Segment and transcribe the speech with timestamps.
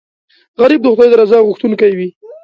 [0.61, 2.09] غریب د خدای د رضا غوښتونکی وي